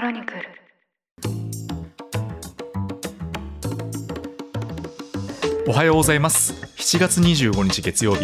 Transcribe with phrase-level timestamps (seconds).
[0.00, 0.40] クロニクル。
[5.68, 6.54] おはようございます。
[6.78, 8.20] 7月25日月曜日。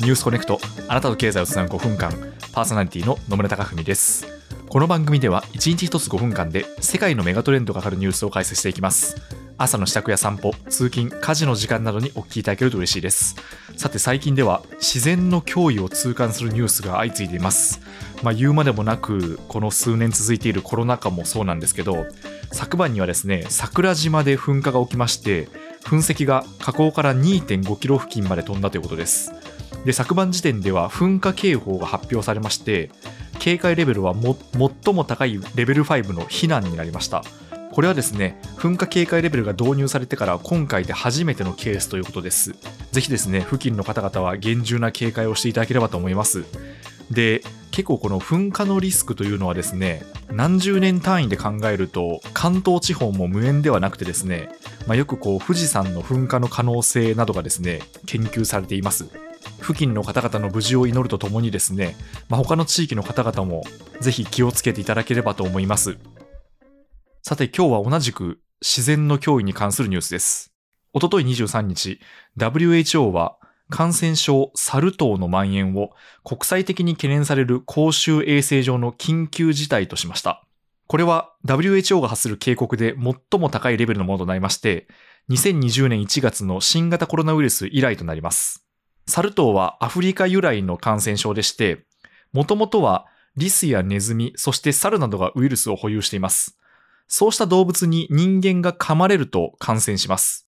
[0.00, 0.58] ニュースコネクト。
[0.88, 2.12] あなたと経済をつなぐ5分間。
[2.54, 4.26] パーソナリティの野村貴文です。
[4.70, 9.37] この番組では1日1つ5分間で世界のメガトレンドがかかるニュースを解説していきます。
[9.58, 13.34] 朝の支度や散歩通勤家事の時間などにお聞きいただけると嬉しいです。
[13.76, 17.80] さて最近では自然の脅威を痛感するニュースが相次いでいます。
[18.22, 22.06] まあ、言うまでもなくこの数年続いているコロナ禍もそうなんですけど
[22.52, 25.48] 昨晩にはですね桜島で噴火が起きまして
[25.84, 29.32] 噴石が火口から2.5キロ付近まで飛んだということです。
[29.84, 32.90] で昨晩時点では噴火警報が発表されまして
[33.40, 37.24] 警戒レベルは最も高いレベル5の避難になりました。
[37.78, 42.56] これはですね、噴火警戒レベルが導入されてから今回で初めてのケースということです。
[42.90, 46.44] ぜひですね、付近の方々は厳重な警戒をしていただければと思います。
[47.12, 54.48] で、結構この噴火のリスクというのはですね、何十年単位で考えると関東地方も無縁ではなくてですね、
[54.88, 59.06] まあ、よくこう富士山の噴火の可能性などがですね、研究されています。
[59.60, 61.94] 付近の方々の無事を祈るとともにですね、
[62.28, 63.62] まあ、他の地域の方々も
[64.00, 65.96] ぜひ気をつけていただければと思います。
[67.28, 70.50] さて今日は同じく自然の脅威に関するニュースです。
[70.94, 72.00] おととい23日、
[72.38, 73.36] WHO は
[73.68, 75.90] 感染症サル痘の蔓延を
[76.24, 80.42] 国際的に懸念される公衆衛生上の緊急事態としました。
[80.86, 84.88] これは WHO が発する警告で最も高いレベルのものとなりまして、
[85.28, 88.64] 2020年1月の新型コロナウイルス以来となります。
[89.06, 91.84] サル痘はアフリカ由来の感染症でして、
[92.32, 93.04] もともとは
[93.36, 96.58] リスやネズミ、そしてサルなどがウイルスを保有しています。
[97.08, 100.46] そうした動物に人間が噛まれると感染します。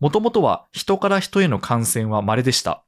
[0.00, 2.84] もともとは人から人への感染は稀でした。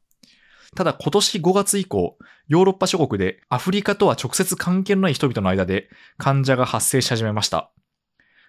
[0.75, 2.17] ただ今年5月以降、
[2.49, 7.73] ヨーロッパ諸国でアフリカとは直接関係のない人々の間で患者が発生し始めました。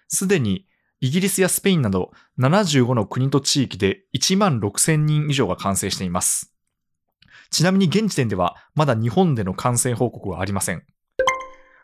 [0.08, 0.66] すでに
[1.00, 6.54] イギリスやスペインなど75の国と地域で1万6000人以上が感染しています。
[7.50, 10.84] ちなみに現時点ではまだ日本での感染報告はありません。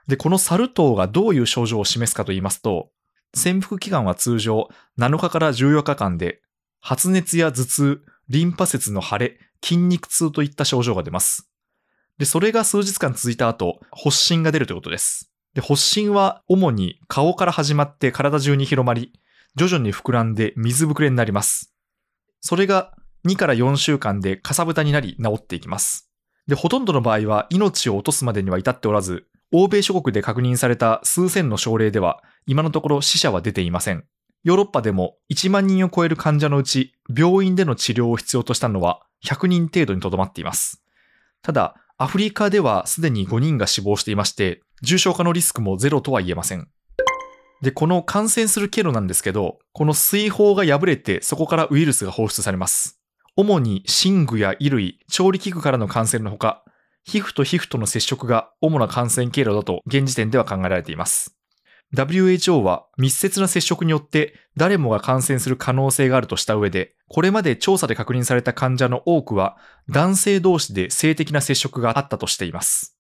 [0.09, 2.91] で、このサル痘がどういう症状を示すかと言いますと、
[3.35, 6.41] 潜伏期間は通常7日から14日間で、
[6.81, 11.51] 発熱や頭痛、リンパ節の腫れ、筋肉痛といった症状が出ます。
[12.17, 15.31] で、それが数日間続いた後、発疹が出るということです。
[15.55, 19.13] で、発疹は主に顔から始まって体中に広まり、
[19.57, 21.75] 徐々に膨らんで水ぶくれになります。
[22.41, 22.95] それが
[23.27, 26.11] 2から4週間でかさぶたになり治っていきます。
[26.47, 34.05] で、ほとんどの場合は命を落とすまでには至っておらず、欧米諸国で確認された数千の症例では、今のところ死者は出ていません。
[34.45, 40.83] ヨーロッパでも1万人を超える患者のうち、病院での治療を必要としたのは100人程度にとどまっています。
[41.43, 46.69] ただ、アフリカではすでに5人が死亡していまして、重症化のリスクもゼロとは言えません。
[47.63, 53.01] で、この感染する経路なんですけど、この水泡が破れてそこからウイルスが放出されます。
[53.37, 56.65] 主に寝具や衣類、調理器具からの感染のほか、
[57.09, 61.35] 皮膚と皮膚との接触が主な感染経路だと現時点では考えられています。
[61.95, 69.57] WHO は密接な接触によって誰もが感染する可能性があるとした上で、これまで調査で確認された患者の多くは
[69.89, 72.95] 男性同士で性的な接触があったとしています。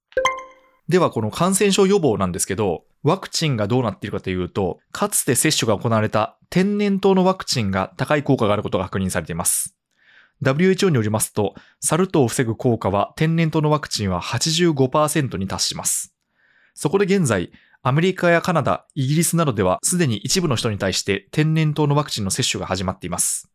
[0.88, 9.77] ではこの感染症予防なんですけど、ワクチンがどうなっているかというと、かつて接種が行われた天然痘のワクチンが高い効果があることが確認されています。
[10.42, 16.14] WHO によりますと、サル痘を防ぐ効果は天然痘のワクチンは85%に達します。
[16.74, 17.50] そこで現在、
[17.82, 23.50] アメリカやカナダ、イギリスなどではすでに一部の人に対して天然痘のワクチンの接種が始まっています。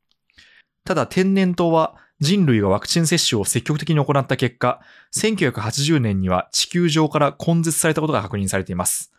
[0.86, 4.82] ただ天然痘は人類がワクチン接種を積極的に行った結果、
[5.16, 9.12] 1980年には地球上から根絶されたことが確認されています。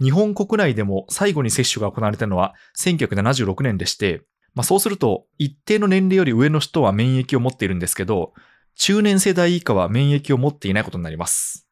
[0.00, 4.22] 日本国内でも最後に接種が行われたのは1976年でして、
[4.58, 8.32] まあ、そうすると、一定の年齢より上の人は免疫を持っているんですけど、
[8.74, 11.68] 中年世代以下は免疫を持っていないことになります。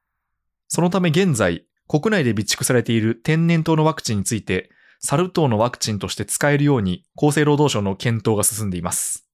[0.68, 4.70] そのため現在、国内で備蓄されている天然痘のワクチンについて、
[5.00, 9.28] サル痘のワクチンとして使えるように厚生労働省の検討が進んでいます。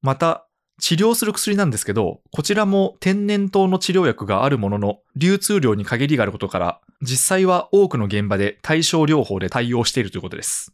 [0.00, 0.46] また、
[0.78, 10.72] 治療する薬なんですけど、こちらも天然痘の治療薬があるものの、流通量に限りがあることから、実際は多くの現場で対症療法で対応しているということです。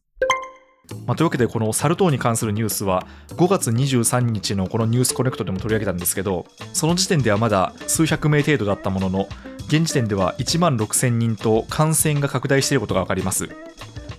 [1.07, 9.29] まあ、というわけでこのサル痘に関するニュースは5月23日のこのニュースコネクトでも取り上げたんですけどその時点ではまだ数百名程度だったものの
[9.69, 13.49] 現時点では1万6000人と感染が拡大していることが分かります。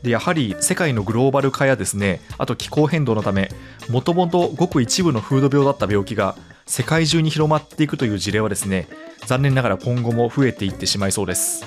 [0.04, 3.50] でやはり世界のグローバル化やですねあと気候変動のため
[3.90, 6.36] もともとごく一部の風土病だった病気が
[6.68, 8.88] 世界中に広まっていくという事例はですね
[9.26, 11.66] 残念ながら今後も増えていってしまいそうです。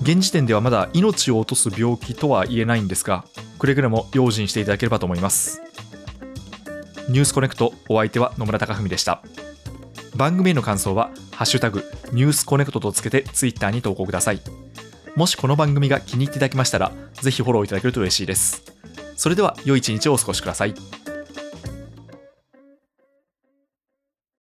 [0.00, 3.24] 現時点ではまだ命を落とす病気とは言えないんですが
[3.58, 5.60] くれぐれも用心していただければと思います。
[7.08, 9.22] ニュースコネクトお相手は野村貴文でした。
[10.14, 14.40] 番組への感想は「ハッシュタグニュースコネクト」とつけてツイッターに投稿ください。
[15.16, 18.62] もしこの番組が気に入っていただけましたらぜひフォローいただけると嬉しいです。
[19.16, 20.74] それでは良い一日をお過ごしください。